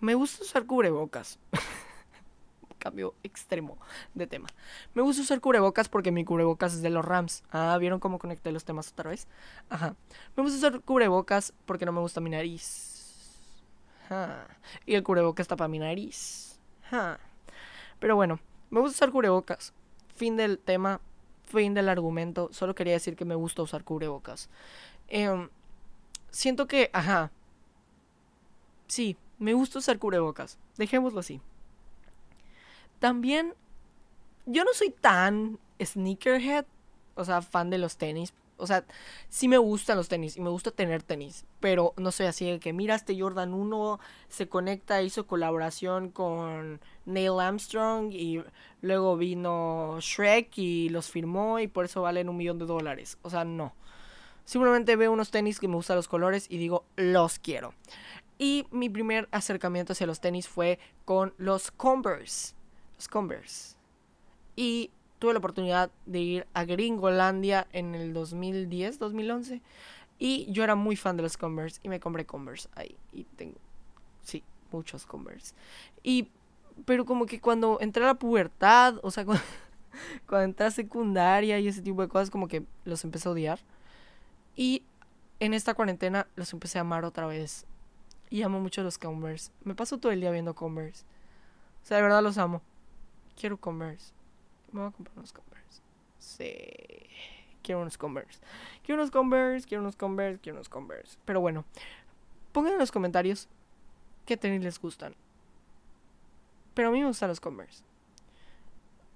[0.00, 1.38] Me gusta usar cubrebocas.
[2.82, 3.78] Cambio extremo
[4.12, 4.48] de tema.
[4.92, 7.44] Me gusta usar cubrebocas porque mi cubrebocas es de los Rams.
[7.52, 9.28] Ah, ¿vieron cómo conecté los temas otra vez?
[9.70, 9.94] Ajá.
[10.36, 13.38] Me gusta usar cubrebocas porque no me gusta mi nariz.
[14.84, 16.58] Y el cubrebocas tapa mi nariz.
[18.00, 18.40] Pero bueno,
[18.70, 19.72] me gusta usar cubrebocas.
[20.16, 21.00] Fin del tema,
[21.44, 22.48] fin del argumento.
[22.52, 24.50] Solo quería decir que me gusta usar cubrebocas.
[25.06, 25.48] Em,
[26.30, 27.30] siento que, ajá.
[28.88, 30.58] Sí, me gusta usar cubrebocas.
[30.76, 31.40] Dejémoslo así.
[33.02, 33.54] También,
[34.46, 36.66] yo no soy tan sneakerhead,
[37.16, 38.32] o sea, fan de los tenis.
[38.58, 38.84] O sea,
[39.28, 42.60] sí me gustan los tenis y me gusta tener tenis, pero no soy así de
[42.60, 48.40] que mira este Jordan 1 se conecta, hizo colaboración con Neil Armstrong y
[48.82, 53.18] luego vino Shrek y los firmó y por eso valen un millón de dólares.
[53.22, 53.74] O sea, no.
[54.44, 57.74] Simplemente veo unos tenis que me gustan los colores y digo, los quiero.
[58.38, 62.54] Y mi primer acercamiento hacia los tenis fue con los Converse.
[63.08, 63.76] Converse.
[64.56, 69.62] Y tuve la oportunidad de ir a Gringolandia en el 2010, 2011.
[70.18, 72.96] Y yo era muy fan de los Converse y me compré Converse ahí.
[73.12, 73.56] Y tengo,
[74.22, 75.54] sí, muchos Converse.
[76.02, 76.28] Y,
[76.84, 79.44] pero como que cuando entré a la pubertad, o sea, cuando,
[80.26, 83.60] cuando entré a secundaria y ese tipo de cosas, como que los empecé a odiar.
[84.56, 84.82] Y
[85.40, 87.66] en esta cuarentena los empecé a amar otra vez.
[88.30, 89.50] Y amo mucho los Converse.
[89.64, 91.04] Me paso todo el día viendo Converse.
[91.82, 92.62] O sea, de verdad los amo.
[93.36, 94.12] Quiero Converse.
[94.72, 95.80] Me voy a comprar unos Converse.
[96.18, 97.08] Sí.
[97.62, 98.40] Quiero unos Converse.
[98.82, 101.18] Quiero unos Converse, quiero unos Converse, quiero unos Converse.
[101.24, 101.64] Pero bueno,
[102.52, 103.48] pongan en los comentarios
[104.26, 105.14] qué tenis les gustan.
[106.74, 107.82] Pero a mí me gustan los Converse.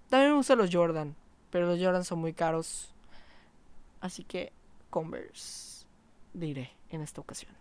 [0.08, 1.16] También me gustan los Jordan.
[1.50, 2.92] Pero los Jordan son muy caros.
[4.00, 4.52] Así que
[4.90, 5.86] Converse
[6.34, 7.52] diré en esta ocasión.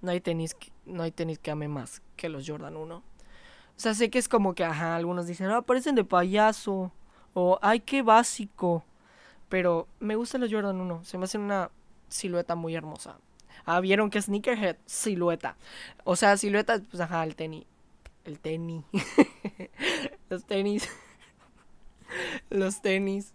[0.00, 3.02] No hay tenis que, no hay tenis que ame más que los Jordan 1.
[3.78, 6.90] O sea, sé que es como que, ajá, algunos dicen, ah, parecen de payaso.
[7.32, 8.84] O, ay, qué básico.
[9.48, 11.04] Pero me gustan los Jordan 1.
[11.04, 11.70] Se me hacen una
[12.08, 13.18] silueta muy hermosa.
[13.64, 15.56] Ah, vieron que sneakerhead, silueta.
[16.02, 17.66] O sea, silueta, pues ajá, el tenis.
[18.24, 18.84] El tenis.
[20.28, 20.88] los tenis.
[22.50, 23.32] los tenis.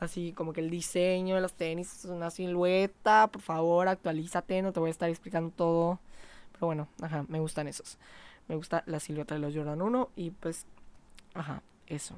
[0.00, 3.28] Así como que el diseño de los tenis es una silueta.
[3.28, 6.00] Por favor, actualízate, no te voy a estar explicando todo.
[6.52, 7.96] Pero bueno, ajá, me gustan esos.
[8.48, 10.66] Me gusta la silueta de los Jordan 1 y pues,
[11.34, 12.14] ajá, eso.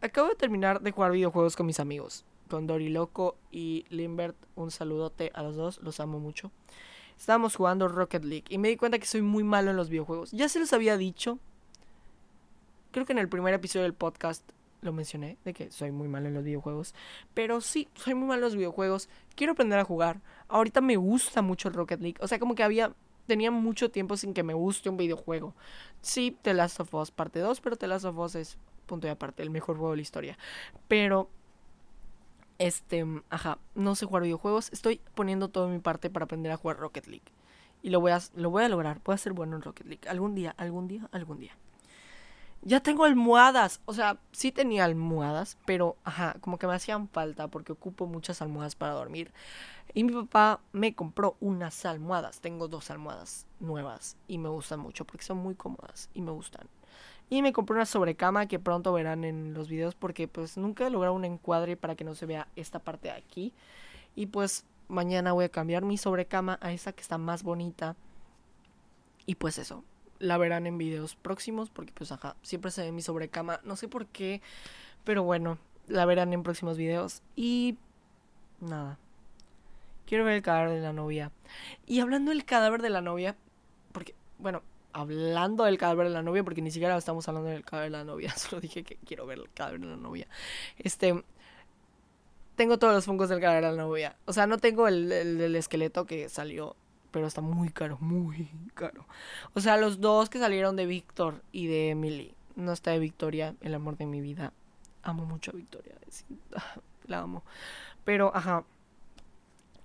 [0.00, 2.24] Acabo de terminar de jugar videojuegos con mis amigos.
[2.48, 4.36] Con Dori Loco y Limbert.
[4.54, 6.50] Un saludote a los dos, los amo mucho.
[7.18, 10.30] Estábamos jugando Rocket League y me di cuenta que soy muy malo en los videojuegos.
[10.32, 11.38] Ya se los había dicho.
[12.92, 14.48] Creo que en el primer episodio del podcast
[14.82, 16.94] lo mencioné, de que soy muy malo en los videojuegos.
[17.32, 19.08] Pero sí, soy muy malo en los videojuegos.
[19.34, 20.20] Quiero aprender a jugar.
[20.48, 22.18] Ahorita me gusta mucho el Rocket League.
[22.20, 22.92] O sea, como que había.
[23.26, 25.54] Tenía mucho tiempo sin que me guste un videojuego.
[26.02, 29.10] Sí, The Last of Us parte 2, pero The Last of Us es punto y
[29.10, 30.38] aparte, el mejor juego de la historia.
[30.88, 31.28] Pero.
[32.56, 34.72] Este, ajá, no sé jugar videojuegos.
[34.72, 37.24] Estoy poniendo todo mi parte para aprender a jugar Rocket League.
[37.82, 39.00] Y lo voy a, lo voy a lograr.
[39.04, 40.08] Voy a ser bueno en Rocket League.
[40.08, 41.56] Algún día, algún día, algún día.
[42.66, 43.80] Ya tengo almohadas.
[43.84, 48.40] O sea, sí tenía almohadas, pero ajá, como que me hacían falta porque ocupo muchas
[48.40, 49.32] almohadas para dormir.
[49.92, 52.40] Y mi papá me compró unas almohadas.
[52.40, 56.66] Tengo dos almohadas nuevas y me gustan mucho porque son muy cómodas y me gustan.
[57.28, 60.90] Y me compré una sobrecama que pronto verán en los videos porque pues nunca he
[60.90, 63.52] logrado un encuadre para que no se vea esta parte de aquí.
[64.16, 67.94] Y pues mañana voy a cambiar mi sobrecama a esa que está más bonita.
[69.26, 69.84] Y pues eso,
[70.24, 73.88] la verán en videos próximos porque pues ajá, siempre se ve mi sobrecama, no sé
[73.88, 74.40] por qué,
[75.04, 77.76] pero bueno, la verán en próximos videos y
[78.60, 78.98] nada.
[80.06, 81.30] Quiero ver el cadáver de la novia.
[81.86, 83.36] Y hablando del cadáver de la novia,
[83.92, 84.62] porque bueno,
[84.92, 88.04] hablando del cadáver de la novia, porque ni siquiera estamos hablando del cadáver de la
[88.04, 90.26] novia, solo dije que quiero ver el cadáver de la novia.
[90.78, 91.22] Este,
[92.56, 94.16] tengo todos los fungos del cadáver de la novia.
[94.24, 96.76] O sea, no tengo el, el esqueleto que salió
[97.14, 99.06] pero está muy caro, muy caro.
[99.54, 102.34] O sea, los dos que salieron de Víctor y de Emily.
[102.56, 104.52] No está de Victoria, el amor de mi vida.
[105.04, 105.94] Amo mucho a Victoria,
[107.06, 107.44] la amo.
[108.04, 108.64] Pero, ajá.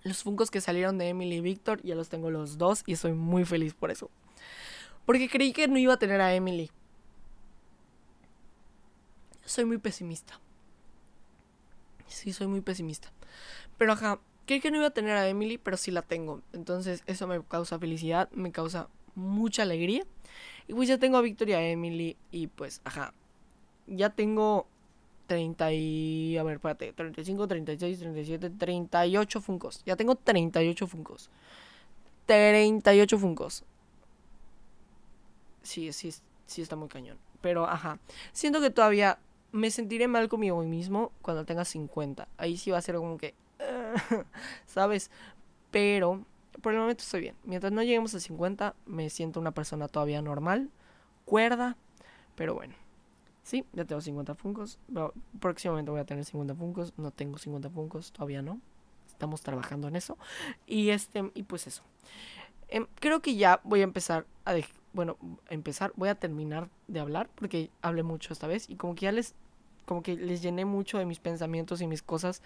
[0.02, 3.14] Los funcos que salieron de Emily y Víctor, ya los tengo los dos y estoy
[3.14, 4.10] muy feliz por eso.
[5.06, 6.72] Porque creí que no iba a tener a Emily.
[9.46, 10.40] Soy muy pesimista.
[12.08, 13.12] Sí, soy muy pesimista.
[13.78, 14.20] Pero ajá,
[14.50, 16.42] Creí que no iba a tener a Emily, pero sí la tengo.
[16.54, 20.08] Entonces eso me causa felicidad, me causa mucha alegría.
[20.68, 23.14] Y pues ya tengo a Victoria, a Emily y pues, ajá.
[23.86, 24.66] Ya tengo
[25.28, 26.38] 30 y...
[26.40, 26.94] A ver, espérate.
[26.94, 29.84] 35, 36, 37, 38 funcos.
[29.86, 31.30] Ya tengo 38 funcos.
[32.26, 33.64] 38 funcos.
[35.62, 36.12] Sí, sí,
[36.48, 37.20] sí está muy cañón.
[37.42, 38.00] Pero, ajá.
[38.32, 39.20] Siento que todavía
[39.52, 42.28] me sentiré mal conmigo mismo cuando tenga 50.
[42.38, 43.36] Ahí sí va a ser como que...
[44.66, 45.12] ¿sabes?
[45.72, 46.26] Pero
[46.62, 47.36] por el momento estoy bien.
[47.44, 50.70] Mientras no lleguemos a 50, me siento una persona todavía normal,
[51.26, 51.78] cuerda,
[52.36, 52.74] pero bueno.
[53.44, 54.78] Sí, ya tengo 50 funcos.
[55.40, 56.94] próximamente voy a tener 50 funcos.
[56.98, 58.60] No tengo 50 funcos, todavía no.
[59.08, 60.18] Estamos trabajando en eso.
[60.68, 61.84] Y este, y pues eso.
[62.68, 64.54] Em, creo que ya voy a empezar a
[64.94, 65.18] bueno,
[65.50, 69.12] empezar, voy a terminar de hablar porque hablé mucho esta vez y como que ya
[69.12, 69.36] les
[69.86, 72.44] como que les llené mucho de mis pensamientos y mis cosas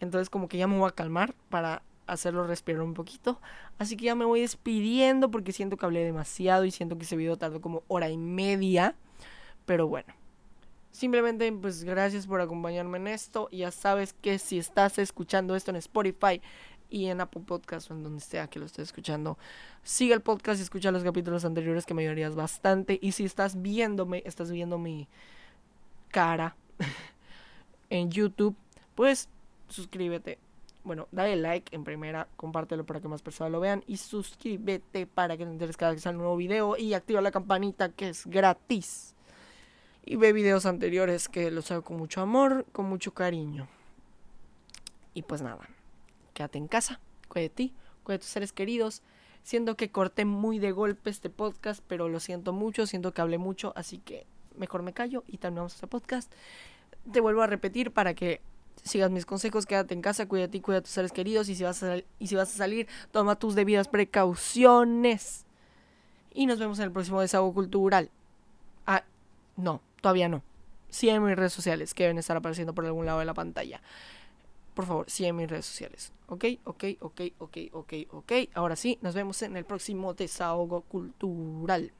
[0.00, 3.40] entonces como que ya me voy a calmar para hacerlo respirar un poquito.
[3.78, 7.16] Así que ya me voy despidiendo porque siento que hablé demasiado y siento que ese
[7.16, 8.94] video tardó como hora y media.
[9.64, 10.14] Pero bueno.
[10.92, 13.50] Simplemente pues gracias por acompañarme en esto.
[13.52, 16.40] Ya sabes que si estás escuchando esto en Spotify
[16.88, 19.36] y en Apple Podcast o en donde sea que lo estés escuchando,
[19.82, 22.98] sigue el podcast y escucha los capítulos anteriores que me ayudarías bastante.
[23.02, 25.06] Y si estás viéndome, estás viendo mi
[26.08, 26.56] cara
[27.90, 28.56] en YouTube,
[28.94, 29.28] pues
[29.68, 30.38] suscríbete.
[30.84, 35.36] Bueno, dale like en primera, compártelo para que más personas lo vean y suscríbete para
[35.36, 38.10] que te enteres cada vez que sale un nuevo video y activa la campanita que
[38.10, 39.14] es gratis.
[40.04, 43.66] Y ve videos anteriores que los hago con mucho amor, con mucho cariño.
[45.12, 45.68] Y pues nada,
[46.34, 49.02] quédate en casa, cuídate de ti, cuídate de tus seres queridos.
[49.42, 53.38] Siento que corté muy de golpe este podcast, pero lo siento mucho, siento que hablé
[53.38, 56.32] mucho, así que mejor me callo y terminamos este podcast.
[57.12, 58.40] Te vuelvo a repetir para que
[58.86, 61.64] sigas mis consejos, quédate en casa, cuídate y cuida a tus seres queridos y si
[61.64, 65.44] vas a, y si vas a salir, toma tus debidas precauciones.
[66.32, 68.10] Y nos vemos en el próximo desahogo cultural.
[68.86, 69.04] Ah,
[69.56, 70.42] no, todavía no.
[71.00, 73.80] en mis redes sociales que deben estar apareciendo por algún lado de la pantalla.
[74.74, 76.12] Por favor, en mis redes sociales.
[76.28, 78.32] Ok, ok, ok, ok, ok, ok.
[78.54, 81.92] Ahora sí, nos vemos en el próximo desahogo cultural.